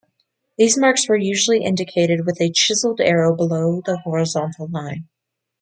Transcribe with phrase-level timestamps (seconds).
[0.57, 5.07] These marks were usually indicated with a chiseled arrow below the horizontal line.